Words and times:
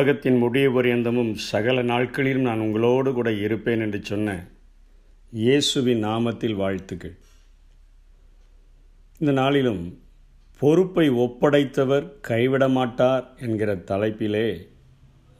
உலகத்தின் 0.00 0.36
முடிவு 0.36 0.68
பரியந்தமும் 0.74 1.32
சகல 1.34 1.82
நாட்களிலும் 1.82 2.42
நான் 2.42 2.60
உங்களோடு 2.60 3.12
கூட 3.12 3.32
இருப்பேன் 3.32 3.80
என்று 3.80 4.00
சொன்ன 4.02 4.46
இயேசுவின் 5.32 6.04
நாமத்தில் 6.04 6.54
வாழ்த்துக்கள். 6.54 7.16
இந்த 9.18 9.32
நாளிலும் 9.32 9.98
பொறுப்பை 10.58 11.10
ஒப்படைத்தவர் 11.10 12.06
கைவிட 12.20 12.68
மாட்டார் 12.68 13.26
என்கிற 13.40 13.74
தலைப்பிலே 13.74 14.46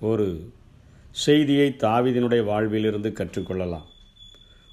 ஒரு 0.00 0.52
செய்தியை 1.10 1.68
தாவிதினுடைய 1.78 2.44
வாழ்விலிருந்து 2.44 3.12
கற்றுக்கொள்ளலாம். 3.20 3.88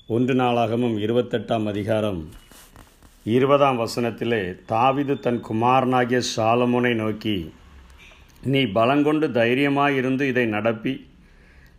ஒன்று 0.08 0.34
நாளாகமும் 0.34 0.98
இருபத்தெட்டாம் 1.06 1.68
அதிகாரம் 1.68 2.30
இருபதாம் 3.24 3.80
வசனத்திலே 3.80 4.44
தாவிது 4.74 5.20
தன் 5.20 5.42
குமாரனாகிய 5.42 6.22
சாலமோனை 6.36 6.96
நோக்கி 6.96 7.38
நீ 8.44 8.64
பலங்கொண்டு 8.64 9.28
தைரியமாயிருந்து 9.28 10.22
இதை 10.22 10.46
நடப்பி. 10.46 11.08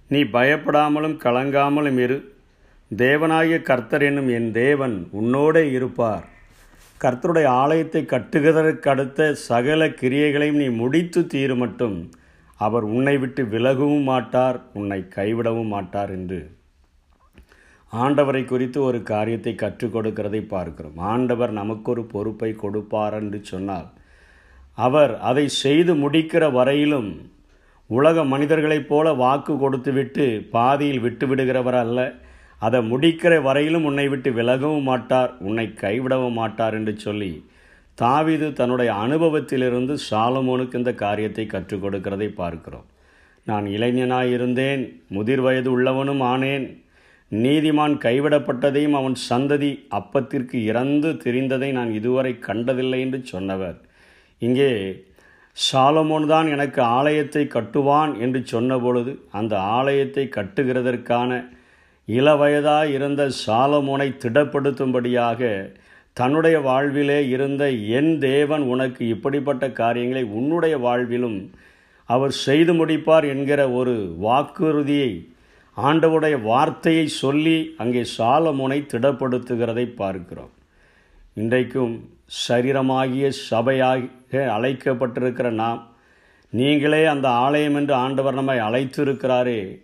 நீ 0.09 0.23
பயப்படாமலும் 0.23 1.17
கலங்காமலும் 1.25 1.99
இரு. 1.99 2.37
தேவனாகிய 2.97 3.63
கர்த்தர் 3.63 4.03
என்னும் 4.03 4.29
என் 4.29 4.53
தேவன் 4.53 5.09
உன்னோடே 5.13 5.73
இருப்பார். 5.73 6.27
கர்த்தருடைய 7.01 7.45
ஆலயத்தை 7.45 8.03
கட்டுகிறதற்கு 8.03 8.89
அடுத்த 8.89 9.35
சகல 9.35 9.89
கிரியைகளையும் 9.89 10.61
நீ 10.63 10.69
முடித்து 10.69 11.27
தீரு 11.35 11.57
மட்டும் 11.57 12.11
அவர் 12.57 12.83
உன்னை 12.83 13.19
விட்டு 13.19 13.45
விலகவும் 13.45 14.03
மாட்டார் 14.03 14.61
உன்னை 14.73 15.09
கைவிடவும் 15.17 15.67
மாட்டார் 15.67 16.11
என்று. 16.11 16.57
ஆண்டவரை 17.93 18.45
குறித்து 18.45 18.83
ஒரு 18.83 19.03
காரியத்தை 19.03 19.55
கற்றுக் 19.55 19.97
கொடுக்கிறதை 19.97 20.41
பார்க்கிறோம். 20.49 20.99
ஆண்டவர் 20.99 21.51
நமக்கு 21.51 21.91
ஒரு 21.91 22.05
பொறுப்பை 22.05 22.53
கொடுப்பார் 22.53 23.13
என்று 23.13 23.41
சொன்னால் 23.43 23.89
அவர் 24.87 25.13
அதை 25.29 25.45
செய்து 25.63 25.93
முடிக்கிற 25.95 26.45
வரையிலும் 26.53 27.11
உலக 27.91 28.25
மனிதர்களைப் 28.33 28.89
போல 28.89 29.13
வாக்கு 29.23 29.55
கொடுத்துவிட்டு 29.59 30.25
பாதியில் 30.53 31.05
விட்டுவிடுகிறவர் 31.05 31.79
அல்ல. 31.85 32.01
அதை 32.67 32.79
முடிக்கிற 32.93 33.35
வரையிலும் 33.43 33.85
உன்னை 33.85 34.07
விட்டு 34.09 34.31
விலகவும் 34.31 34.89
மாட்டார் 34.91 35.33
உன்னை 35.49 35.67
கைவிடவும் 35.83 36.39
மாட்டார் 36.41 36.75
என்று 36.75 36.95
சொல்லி 36.99 37.33
தாவிது 37.99 38.49
தன்னுடைய 38.53 38.91
அனுபவத்திலிருந்து 39.05 39.95
சாலமோனுக்கு 40.11 40.77
இந்த 40.81 40.93
காரியத்தை 41.05 41.45
கற்றுக் 41.47 41.83
கொடுக்கிறதை 41.85 42.29
பார்க்கிறோம். 42.43 42.87
நான் 43.45 43.67
இளைஞனாயிருந்தேன் 43.77 44.83
முதிர் 45.09 45.41
வயது 45.41 45.71
உள்ளவனும் 45.75 46.23
ஆனேன். 46.33 46.67
நீதிமான் 47.31 47.95
கைவிடப்பட்டதையும் 48.05 48.97
அவன் 49.01 49.17
சந்ததி 49.31 49.73
அப்பத்திற்கு 49.99 50.57
இறந்து 50.71 51.11
திரிந்ததை 51.25 51.71
நான் 51.73 51.93
இதுவரை 51.93 52.33
கண்டதில்லை 52.39 53.01
என்று 53.01 53.21
சொன்னவர். 53.25 53.79
இங்கே 54.39 55.05
சாலமோன் 55.57 56.27
தான் 56.27 56.49
எனக்கு 56.49 56.83
ஆலயத்தை 56.83 57.47
கட்டுவான் 57.47 58.21
என்று 58.21 58.45
சொன்னபொழுது 58.53 59.19
அந்த 59.31 59.59
ஆலயத்தை 59.59 60.29
கட்டுகிறதற்கான 60.29 61.49
இளவயதாக 62.09 62.89
இருந்த 62.89 63.31
சாலமோனை 63.47 64.09
திடப்படுத்தும்படியாக 64.19 65.71
தன்னுடைய 66.13 66.61
வாழ்விலே 66.61 67.29
இருந்த 67.29 67.71
என் 67.71 68.19
தேவன் 68.19 68.61
உனக்கு 68.61 69.09
இப்படிப்பட்ட 69.09 69.71
காரியங்களை 69.71 70.23
உன்னுடைய 70.23 70.79
வாழ்விலும் 70.79 71.51
அவர் 72.09 72.31
செய்து 72.31 72.73
முடிப்பார் 72.73 73.27
என்கிற 73.29 73.71
ஒரு 73.71 74.15
வாக்குறுதியை 74.19 75.11
ஆண்டவுடைய 75.77 76.43
வார்த்தையை 76.43 77.07
சொல்லி 77.07 77.75
அங்கே 77.77 78.03
சாலமோனை 78.19 78.79
திடப்படுத்துகிறதை 78.93 79.85
பார்க்கிறோம். 79.95 80.53
இன்றைக்கும் 81.35 81.95
சரீரமாகிய 82.29 83.33
சபையாக 83.51 84.33
அழைக்கப்பட்டிருக்கிற 84.33 85.51
நாம் 85.51 85.97
நீங்களே 86.51 87.05
அந்த 87.05 87.29
ஆலயம் 87.29 87.75
என்று 87.75 87.95
ஆண்டவர் 87.95 88.35
நம்மை 88.35 88.59
அழைத்திருக்கிறாரே. 88.59 89.81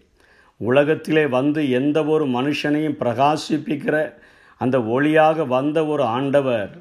உலகத்திலே 0.56 1.27
வந்து 1.27 1.71
எந்த 1.71 2.04
ஒரு 2.04 2.25
மனுஷனையும் 2.27 2.99
பிரகாசிப்பிக்கிற 3.00 4.12
அந்த 4.56 4.78
ஒளியாக 4.78 5.47
வந்த 5.47 5.87
ஒரு 5.87 6.03
ஆண்டவர் 6.03 6.72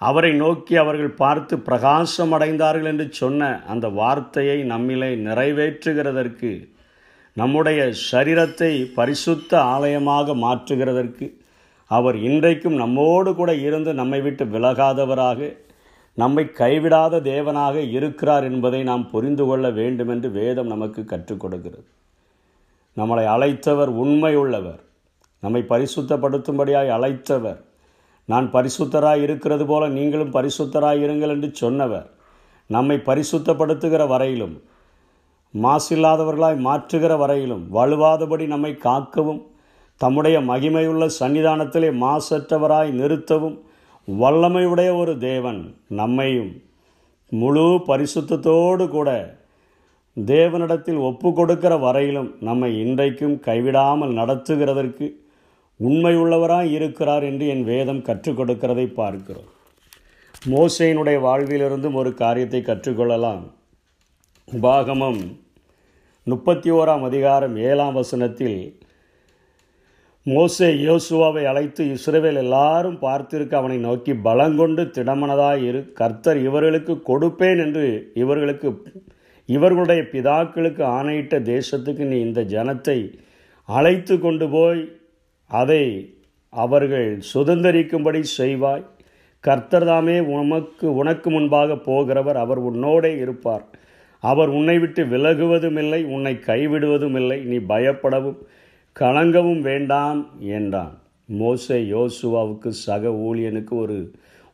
அவரை 0.00 0.32
நோக்கி 0.32 0.76
அவர்கள் 0.76 1.14
பார்த்து 1.14 1.58
பிரகாசம் 1.58 2.32
அடைந்தார்கள் 2.32 2.84
என்று 2.84 3.12
சொன்ன 3.12 3.60
அந்த 3.66 3.88
வார்த்தையை 3.88 4.64
நம்மிலே 4.64 5.16
நிறைவேற்றுகிறதற்கு 5.16 6.68
நம்முடைய 7.32 7.92
சரீரத்தை 8.12 8.92
பரிசுத்த 8.94 9.62
ஆலயமாக 9.62 10.34
மாற்றுகிறதற்கு 10.34 11.26
அவர் 11.90 12.16
இன்றைக்கும் 12.16 12.74
நம்மோடு 12.74 13.34
கூட 13.34 13.54
இருந்து 13.54 13.94
நம்மை 13.94 14.20
விட்டு 14.20 14.44
விலகாதவராக 14.44 15.56
நம்மை 16.14 16.44
கைவிடாத 16.44 17.20
தேவனாக 17.20 17.74
இருக்கிறார் 17.90 18.44
என்பதை 18.44 18.82
நாம் 18.82 19.10
புரிந்து 19.10 19.44
கொள்ள 19.46 19.70
வேண்டும் 19.70 20.08
என்று 20.08 20.30
வேதம் 20.30 20.66
நமக்கு 20.66 21.04
கற்றுக் 21.04 21.40
கொடுக்கிறது. 21.40 21.86
நம்மளை 22.96 23.24
அழைத்தவர் 23.34 23.90
உண்மை 24.02 24.34
உள்ளவர் 24.34 24.80
நம்மை 25.42 25.62
பரிசுத்தப்படுத்தும்படியாய் 25.68 26.90
அழைத்தவர். 26.96 27.60
நான் 28.28 28.46
பரிசுத்தராய் 28.52 29.22
இருக்கிறது 29.22 29.66
போல 29.66 29.88
நீங்களும் 29.88 30.32
பரிசுத்தராய் 30.32 31.02
இருங்கள் 31.06 31.28
என்று 31.28 31.50
சொன்னவர். 31.52 32.08
நம்மை 32.70 32.96
பரிசுத்தப்படுத்துகிற 32.96 34.08
வரையிலும் 34.08 34.56
மாசில்லாதவர்களாய் 35.54 36.58
மாற்றுகிற 36.66 37.12
வரையிலும் 37.18 37.62
வலுவாதபடி 37.74 38.46
நம்மை 38.46 38.72
காக்கவும் 38.86 39.42
தம்முடைய 39.96 40.40
மகிமையுள்ள 40.40 41.04
சன்னிதானத்திலே 41.20 41.90
மாசற்றவராய் 42.04 42.90
நிறுத்தவும் 43.00 43.56
வல்லமையுடைய 44.20 44.96
ஒரு 44.96 45.18
தேவன் 45.18 45.60
நம்மையும் 45.88 46.52
முழு 47.28 47.66
பரிசுத்தத்தோடு 47.86 48.88
கூட 48.88 49.10
தேவனிடத்தில் 50.16 50.98
ஒப்பு 50.98 51.32
கொடுக்கிற 51.32 51.76
வரையிலும் 51.76 52.36
நம்மை 52.40 52.70
இன்றைக்கும் 52.80 53.36
கைவிடாமல் 53.46 54.12
நடத்துகிறதற்கு 54.20 55.06
உண்மையுள்ளவராய் 55.80 56.70
இருக்கிறார் 56.70 57.22
என்று 57.22 57.46
என் 57.48 57.64
வேதம் 57.64 58.02
கற்றுக் 58.02 58.38
கொடுக்கிறதை 58.40 58.86
பார்க்கிறோம். 58.92 59.50
மோசையினுடைய 60.50 61.18
வாழ்விலிருந்தும் 61.26 61.92
ஒரு 61.92 62.14
காரியத்தை 62.14 62.60
கற்றுக்கொள்ளலாம். 62.60 63.42
உபாகமம் 64.48 65.20
முப்பத்தி 66.26 66.70
ஓராம் 66.70 67.04
அதிகாரம் 67.04 67.56
ஏழாம் 67.56 67.92
வசனத்தில் 67.92 68.58
மோசே 70.26 70.68
யோசுவாவை 70.84 71.42
அழைத்து 71.48 71.82
இஸ்ரேவேல் 71.96 72.38
எல்லாரும் 72.42 72.96
பார்த்திருக்க 73.02 73.54
அவனை 73.58 73.76
நோக்கி 73.84 74.12
பலங்கொண்டு 74.24 74.82
திடமனதாய் 74.96 75.62
இரு. 75.68 75.80
கர்த்தர் 76.00 76.38
இவர்களுக்கு 76.46 76.94
கொடுப்பேன் 77.10 77.60
என்று 77.64 77.84
இவர்களுக்கு 78.22 78.70
இவர்களுடைய 79.48 80.02
பிதாக்களுக்கு 80.14 80.82
ஆணையிட்ட 80.96 81.38
தேசத்துக்கு 81.52 82.04
நீ 82.10 82.18
இந்த 82.20 82.42
ஜனத்தை 82.54 82.98
அழைத்து 83.68 84.16
கொண்டு 84.18 84.48
போய் 84.56 84.82
அதை 85.50 85.84
அவர்கள் 86.52 87.08
சுதந்திரிக்கும்படி 87.32 88.22
செய்வாய். 88.38 88.84
கர்த்தர் 89.44 89.88
தாமே 89.92 90.18
உமக்கு 90.36 90.86
உனக்கு 91.00 91.30
முன்பாக 91.30 91.80
போகிறவர் 91.88 92.42
அவர் 92.44 92.62
உன்னோடே 92.70 93.14
இருப்பார். 93.24 93.64
அவர் 94.22 94.50
உன்னை 94.58 94.78
விட்டு 94.78 95.02
விலகுவதும் 95.14 95.80
இல்லை 95.84 96.02
உன்னை 96.14 96.36
கைவிடுவதும் 96.50 97.18
இல்லை 97.22 97.40
நீ 97.50 97.58
பயப்படவும். 97.72 98.38
கலங்கவும் 98.96 99.60
வேண்டாம் 99.60 100.20
என்றான். 100.58 100.94
மோசே 101.40 101.78
யோசுவாவுக்கு 101.94 102.70
சக 102.84 103.10
ஊழியனுக்கு 103.26 103.74
ஒரு 103.84 103.96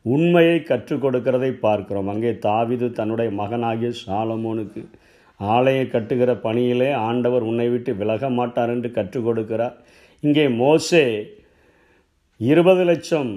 உண்மையை 0.05 0.57
கற்றுக் 0.71 1.03
கொடுக்கிறதை 1.03 1.51
பார்க்கிறோம். 1.65 2.09
அங்கே 2.13 2.33
தாவிது 2.47 2.87
தன்னுடைய 2.99 3.31
மகனாகிய 3.41 3.91
சாலமோனுக்கு 4.05 4.83
ஆலயம் 5.41 5.93
கட்டுகிற 5.93 6.31
பணியிலே 6.47 6.89
ஆண்டவர் 7.09 7.47
உன்னை 7.51 7.69
விட்டு 7.71 7.93
விலக 8.01 8.31
மாட்டார் 8.39 8.73
என்று 8.75 8.89
கற்றுக் 8.91 9.27
கொடுக்கிறார். 9.27 9.77
இங்கே 10.23 10.47
மோசே 10.63 11.05
இருபது 12.41 12.83
லட்சம் 12.85 13.31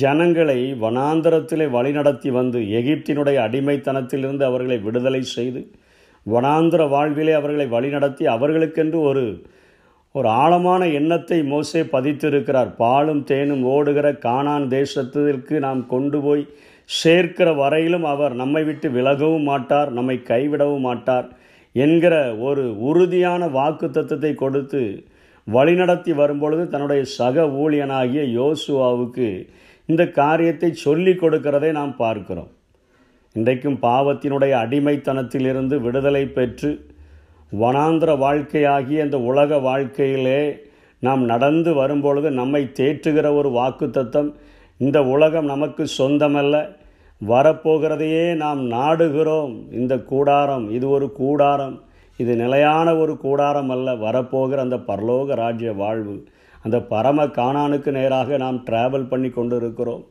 ஜனங்களை 0.00 0.58
வனாந்தரத்திலே 0.84 1.66
வழிநடத்தி 1.76 2.30
வந்து 2.38 2.60
எகிப்தினுடைய 2.80 3.38
அடிமைத்தனத்திலிருந்து 3.46 4.44
அவர்களை 4.50 4.78
விடுதலை 4.86 5.22
செய்து 5.36 5.62
வனாந்திர 6.26 6.82
வாழ்விலே 6.94 7.34
அவர்களை 7.40 7.66
வழிநடத்தி 7.76 8.24
அவர்களுக்கென்று 8.34 9.00
ஒரு 9.10 9.24
ஒரு 10.14 10.28
ஆழமான 10.42 10.82
எண்ணத்தை 10.98 11.38
மோசே 11.52 11.80
பதித்திருக்கிறார். 11.92 12.70
பாலும் 12.82 13.22
தேனும் 13.30 13.64
ஓடுகிற 13.74 14.08
காணான் 14.26 14.66
தேசத்திற்கு 14.76 15.54
நாம் 15.66 15.82
கொண்டு 15.86 16.18
போய் 16.20 16.44
சேர்க்கிற 16.90 17.48
வரையிலும் 17.52 18.06
அவர் 18.12 18.34
நம்மை 18.34 18.62
விட்டு 18.64 18.88
விலகவும் 18.90 19.46
மாட்டார் 19.50 19.90
நம்மை 19.92 20.16
கைவிடவும் 20.30 20.86
மாட்டார் 20.88 21.26
என்கிற 21.74 22.14
ஒரு 22.48 22.64
உறுதியான 22.90 23.48
வாக்கு 23.56 23.86
தத்துவத்தை 23.90 24.32
கொடுத்து 24.34 24.82
வழிநடத்தி 25.46 26.12
வரும்பொழுது 26.14 26.62
தன்னுடைய 26.68 27.02
சக 27.18 27.44
ஊழியனாகிய 27.62 28.22
யோசுவாவுக்கு 28.40 29.28
இந்த 29.88 30.02
காரியத்தை 30.20 30.70
சொல்லி 30.86 31.12
கொடுக்கிறதை 31.12 31.70
நாம் 31.72 31.94
பார்க்கிறோம். 31.96 32.50
இன்றைக்கும் 33.36 33.78
பாவத்தினுடைய 33.82 34.52
அடிமைத்தனத்திலிருந்து 34.64 35.76
விடுதலை 35.86 36.24
பெற்று 36.38 36.70
வனாந்திர 37.52 38.18
வாழ்க்கையாகிய 38.18 39.04
இந்த 39.04 39.20
உலக 39.20 39.58
வாழ்க்கையிலே 39.58 40.56
நாம் 41.00 41.22
நடந்து 41.22 41.74
வரும்பொழுது 41.74 42.30
நம்மை 42.30 42.70
தேற்றுகிற 42.74 43.36
ஒரு 43.36 43.50
வாக்கு 43.50 43.90
தத்தம் 43.90 44.36
இந்த 44.78 45.04
உலகம் 45.04 45.44
நமக்கு 45.44 45.86
சொந்தமல்ல. 45.98 46.76
வரப்போகிறதையே 47.26 48.34
நாம் 48.34 48.70
நாடுகிறோம். 48.70 49.72
இந்த 49.72 49.98
கூடாரம் 49.98 50.70
இது 50.70 50.90
ஒரு 50.90 51.12
கூடாரம். 51.12 51.80
இது 52.16 52.36
நிலையான 52.36 52.96
ஒரு 52.96 53.16
கூடாரம் 53.16 53.70
அல்ல. 53.70 53.94
வரப்போகிற 53.94 54.56
அந்த 54.56 54.76
பரலோக 54.76 55.26
ராஜ்ய 55.26 55.72
வாழ்வு 55.72 56.24
அந்த 56.62 56.80
பரம 56.80 57.26
காணானுக்கு 57.26 57.90
நேராக 57.90 58.36
நாம் 58.36 58.64
டிராவல் 58.64 59.08
பண்ணி 59.08 59.28
கொண்டு 59.28 59.56
இருக்கிறோம் 59.56 60.04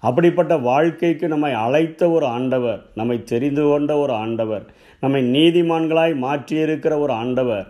அப்படிப்பட்ட 0.00 0.56
வாழ்க்கைக்கு 0.56 1.28
நம்மை 1.28 1.52
அழைத்த 1.52 2.10
ஒரு 2.10 2.26
ஆண்டவர் 2.26 2.82
நம்மை 2.94 3.22
தெரிந்து 3.22 3.62
கொண்ட 3.62 3.96
ஒரு 3.96 4.12
ஆண்டவர் 4.12 4.64
நம்மை 5.00 5.22
நீதிமான்களாய் 5.32 6.14
மாற்றியிருக்கிற 6.22 6.98
ஒரு 6.98 7.12
ஆண்டவர் 7.12 7.66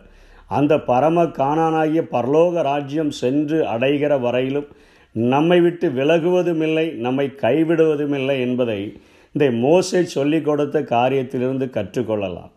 அந்த 0.49 0.79
பரம 0.79 1.23
காணானாகிய 1.23 2.03
பரலோக 2.13 2.63
ராஜ்யம் 2.63 3.11
சென்று 3.11 3.65
அடைகிற 3.65 4.21
வரையிலும் 4.21 4.67
நம்மை 5.13 5.61
விட்டு 5.61 5.89
விலகுவதும் 5.89 6.63
இல்லை 6.63 6.89
நம்மை 6.89 7.27
கைவிடுவதும் 7.27 8.15
இல்லை 8.15 8.41
என்பதை 8.41 9.01
இந்த 9.33 9.69
மோசை 9.69 10.03
சொல்லிக் 10.03 10.45
கொடுத்த 10.45 10.81
காரியத்திலிருந்து 10.81 11.67
கற்றுக்கொள்ளலாம். 11.71 12.51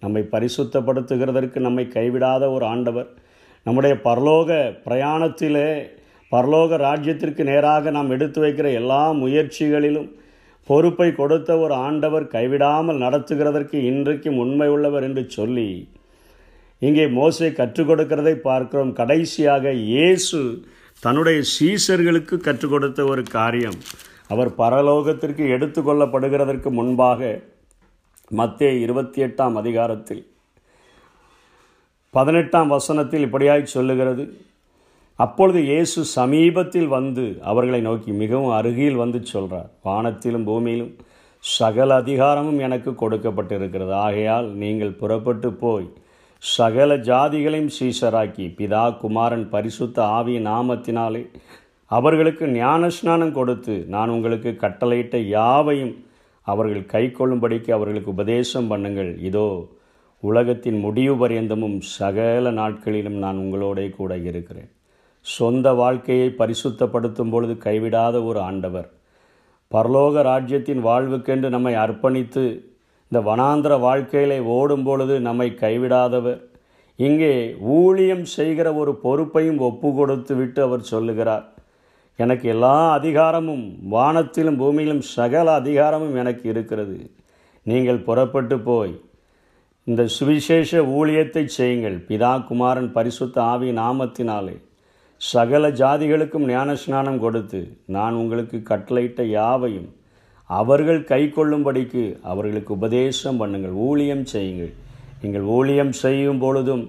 நம்மை 0.00 0.22
பரிசுத்தப்படுத்துகிறதற்கு 0.32 1.58
நம்மை 1.58 1.86
கைவிடாத 1.86 2.52
ஒரு 2.52 2.64
ஆண்டவர் 2.64 3.06
நம்முடைய 3.64 3.96
பரலோக 4.04 4.78
பிரயாணத்திலே 4.84 5.88
பரலோக 6.34 6.76
ராஜ்யத்திற்கு 6.88 7.42
நேராக 7.50 7.90
நாம் 7.96 8.12
எடுத்து 8.16 8.38
வைக்கிற 8.44 8.68
எல்லா 8.80 9.02
முயற்சிகளிலும் 9.22 10.10
பொறுப்பை 10.68 11.08
கொடுத்த 11.18 11.50
ஒரு 11.64 11.74
ஆண்டவர் 11.86 12.26
கைவிடாமல் 12.34 13.02
நடத்துகிறதற்கு 13.04 13.76
இன்றைக்கும் 13.90 14.38
உண்மை 14.44 14.68
உள்ளவர் 14.74 15.04
என்று 15.08 15.24
சொல்லி 15.36 15.68
இங்கே 16.82 17.04
மோசை 17.18 17.48
கற்றுக் 17.58 17.88
கொடுக்கிறதை 17.88 18.32
பார்க்கிறோம். 18.46 18.92
கடைசியாக 19.00 19.72
இயேசு 19.90 20.40
தன்னுடைய 21.02 21.38
சீசர்களுக்கு 21.54 22.34
கற்றுக் 22.46 22.72
கொடுத்த 22.72 23.00
ஒரு 23.12 23.22
காரியம். 23.36 23.78
அவர் 24.32 24.50
பரலோகத்திற்கு 24.60 25.44
எடுத்துக்கொள்ளப்படுகிறதற்கு 25.56 26.70
முன்பாக 26.78 27.20
மத்திய 28.40 28.70
இருபத்தி 28.84 29.20
எட்டாம் 29.26 29.56
அதிகாரத்தில் 29.62 30.22
பதினெட்டாம் 32.14 32.72
வசனத்தில் 32.74 33.24
இப்படியாய் 33.26 33.72
சொல்லுகிறது. 33.76 34.24
அப்பொழுது 35.22 35.60
இயேசு 35.70 36.00
சமீபத்தில் 36.18 36.88
வந்து 36.94 37.24
அவர்களை 37.50 37.80
நோக்கி 37.88 38.12
மிகவும் 38.22 38.54
அருகில் 38.58 39.02
வந்து 39.02 39.18
சொல்கிறார் 39.32 39.68
வானத்திலும் 39.86 40.46
பூமியிலும் 40.48 40.94
சகல 41.44 41.90
அதிகாரமும் 42.02 42.58
எனக்கு 42.66 42.90
கொடுக்கப்பட்டிருக்கிறது. 43.02 43.92
ஆகையால் 44.06 44.48
நீங்கள் 44.62 44.98
புறப்பட்டு 45.02 45.50
போய் 45.62 45.86
சகல 46.42 46.96
ஜாதிகளையும் 47.10 47.72
சீசராக்கி 47.78 48.46
பிதா 48.58 48.84
குமாரன் 49.02 49.46
பரிசுத்த 49.54 49.98
ஆவி 50.16 50.36
நாமத்தினாலே 50.48 51.22
அவர்களுக்கு 51.90 52.44
ஞானஸ்நானம் 52.60 53.34
கொடுத்து 53.38 53.74
நான் 53.94 54.14
உங்களுக்கு 54.16 54.50
கட்டளையிட்ட 54.64 55.16
யாவையும் 55.36 55.94
அவர்கள் 56.46 56.90
கை 56.94 57.04
கொள்ளும்படிக்கு 57.18 57.70
அவர்களுக்கு 57.76 58.14
உபதேசம் 58.16 58.70
பண்ணுங்கள். 58.72 59.12
இதோ 59.28 59.48
உலகத்தின் 60.22 60.78
முடிவு 60.86 61.14
பரியந்தமும் 61.22 61.78
சகல 61.98 62.50
நாட்களிலும் 62.60 63.18
நான் 63.24 63.42
உங்களோட 63.44 63.90
கூட 63.98 64.14
இருக்கிறேன். 64.30 64.70
சொந்த 65.24 65.72
வாழ்க்கையை 65.72 66.28
பரிசுத்தப்படுத்தும் 66.38 67.30
பொழுது 67.30 67.54
கைவிடாத 67.66 68.16
ஒரு 68.24 68.40
ஆண்டவர். 68.40 68.88
பரலோக 69.70 70.22
ராஜ்யத்தின் 70.22 70.82
வாழ்வுக்கென்று 70.84 71.48
நம்மை 71.48 71.74
அர்ப்பணித்து 71.74 72.44
இந்த 73.12 73.20
வனாந்திர 73.30 73.80
வாழ்க்கையிலே 73.80 74.38
ஓடும் 74.56 74.82
பொழுது 74.82 75.20
நம்மை 75.20 75.48
கைவிடாதவர். 75.60 76.40
இங்கே 76.96 77.34
ஊழியம் 77.78 78.24
செய்கிற 78.24 78.74
ஒரு 78.74 78.94
பொறுப்பையும் 78.94 79.58
ஒப்பு 79.58 79.94
கொடுத்து 79.94 80.34
விட்டு 80.34 80.62
அவர் 80.62 80.90
சொல்லுகிறார். 80.92 81.46
எனக்கு 82.16 82.48
எல்லா 82.48 82.76
அதிகாரமும் 82.92 83.64
வானத்திலும் 83.90 84.60
பூமியிலும் 84.62 85.02
சகல 85.14 85.54
அதிகாரமும் 85.54 86.16
எனக்கு 86.16 86.44
இருக்கிறது. 86.48 86.98
நீங்கள் 87.62 88.04
புறப்பட்டு 88.08 88.58
போய் 88.58 88.94
இந்த 89.84 90.02
சுவிசேஷ 90.06 90.82
ஊழியத்தை 90.98 91.44
செய்யுங்கள். 91.44 91.98
பிதா 92.08 92.32
குமாரன் 92.46 92.92
பரிசுத்த 92.92 93.42
ஆவி 93.42 93.70
நாமத்தினாலே. 93.70 94.56
சகல 95.20 95.68
ஜாதிகளுக்கும் 95.70 96.46
ஞானஸ்நானம் 96.46 97.18
கொடுத்து 97.18 97.60
நான் 97.86 98.14
உங்களுக்கு 98.14 98.58
கட்டளையிட்ட 98.62 99.22
யாவையும் 99.28 99.88
அவர்கள் 100.50 101.00
கை 101.04 101.22
கொள்ளும்படிக்கு 101.28 102.02
அவர்களுக்கு 102.22 102.70
உபதேசம் 102.74 103.38
பண்ணுங்கள் 103.40 103.74
ஊழியம் 103.86 104.24
செய்யுங்கள். 104.24 104.72
நீங்கள் 105.22 105.42
ஊழியம் 105.42 105.92
செய்யும் 105.92 106.38
பொழுதும் 106.38 106.84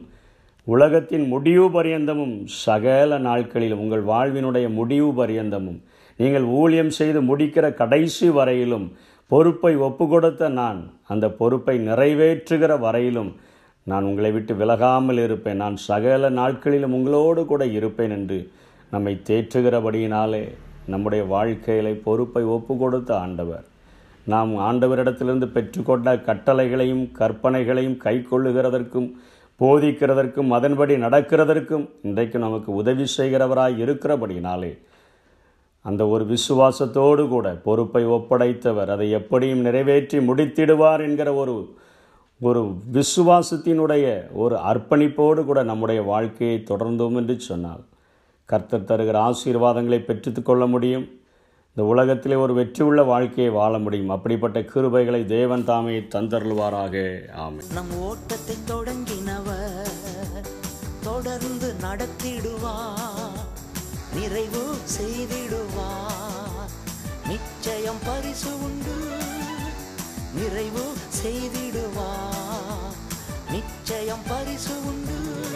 உலகத்தின் 0.68 1.26
முடிவு 1.28 1.66
பரியந்தமும் 1.70 2.36
சகல 2.66 3.18
நாட்களிலும் 3.18 3.80
உங்கள் 3.80 4.04
வாழ்வினுடைய 4.04 4.68
முடிவு 4.70 5.10
பரியந்தமும் 5.14 5.80
நீங்கள் 6.20 6.46
ஊழியம் 6.60 6.90
செய்து 6.90 7.22
முடிக்கிற 7.22 7.66
கடைசி 7.74 8.30
வரையிலும் 8.30 8.88
பொறுப்பை 9.32 9.74
ஒப்பு 9.88 10.08
கொடுத்த 10.08 10.50
நான் 10.50 10.80
அந்த 11.08 11.26
பொறுப்பை 11.30 11.76
நிறைவேற்றுகிற 11.80 12.80
வரையிலும் 12.80 13.32
நான் 13.88 14.08
உங்களை 14.10 14.30
விட்டு 14.32 14.54
விலகாமல் 14.54 15.20
இருப்பேன். 15.24 15.60
நான் 15.64 15.76
சகல 15.88 16.30
நாட்களிலும் 16.40 16.96
உங்களோடு 16.98 17.42
கூட 17.46 17.64
இருப்பேன் 17.78 18.14
என்று 18.18 18.40
நம்மை 18.92 19.14
தேற்றுகிறபடியினாலே 19.30 20.44
நம்முடைய 20.94 21.24
வாழ்க்கையில 21.34 21.94
பொறுப்பை 22.08 22.44
ஒப்பு 22.56 22.74
கொடுத்த 22.78 23.12
ஆண்டவர். 23.18 23.66
நாம் 24.28 24.52
ஆண்டவரிடத்திலிருந்து 24.68 25.48
பெற்றுக்கொண்ட 25.56 26.16
கட்டளைகளையும் 26.28 27.06
கற்பனைகளையும் 27.20 27.98
கை 27.98 28.16
கொள்ளுகிறதற்கும் 28.32 29.10
போதிக்கிறதற்கும் 29.60 30.50
அதன்படி 30.52 30.94
நடக்கிறதற்கும் 31.06 31.86
இன்றைக்கு 32.02 32.38
நமக்கு 32.40 32.70
உதவி 32.74 33.06
செய்கிறவராய் 33.18 33.78
இருக்கிறபடினாலே 33.84 34.72
அந்த 35.86 36.04
ஒரு 36.08 36.24
விசுவாசத்தோடு 36.26 37.24
கூட 37.28 37.48
பொறுப்பை 37.66 38.04
ஒப்படைத்தவர் 38.16 38.90
அதை 38.90 39.08
எப்படியும் 39.20 39.62
நிறைவேற்றி 39.62 40.20
முடித்திடுவார் 40.20 41.04
என்கிற 41.08 41.30
ஒரு 41.34 41.54
ஒரு 42.40 42.62
விசுவாசத்தினுடைய 42.94 44.06
ஒரு 44.32 44.56
அர்ப்பணிப்போடு 44.56 45.46
கூட 45.46 45.64
நம்முடைய 45.64 46.02
வாழ்க்கையை 46.02 46.64
தொடர்ந்தோம் 46.70 47.16
என்று 47.16 47.40
சொன்னால் 47.40 47.84
கர்த்தர் 48.46 48.90
தருகிற 48.90 49.18
ஆசீர்வாதங்களை 49.30 50.00
பெற்றுக்கொள்ள 50.00 50.66
முடியும். 50.66 51.06
இந்த 51.70 51.84
உலகத்திலே 51.90 52.36
ஒரு 52.36 52.54
வெற்றி 52.54 52.84
உள்ள 52.84 53.04
வாழ்க்கையை 53.04 53.54
வாழ 53.54 53.78
முடியும். 53.78 54.10
அப்படிப்பட்ட 54.10 54.60
கிருபைகளை 54.60 55.26
தேவன் 55.26 55.64
தாமே 55.64 56.00
தந்தருள்வாராக. 56.00 56.96
ஆமை 57.36 57.64
நம் 57.74 57.94
ஓட்டத்தை 58.02 58.56
தொடங்கினவர் 58.72 59.92
தொடர்ந்து 61.04 61.74
நடத்திடுவார் 61.82 63.42
நிறைவு 64.16 64.66
செய்திடுவா 64.98 65.90
நிச்சயம் 67.28 68.02
பரிசு 68.06 68.54
உண்டு. 68.68 68.96
நிறைவு 70.36 70.94
செய்திடுவார். 71.24 72.94
நிச்சயம் 73.52 74.22
பரிசு 74.28 74.86
உண்டு. 74.86 75.55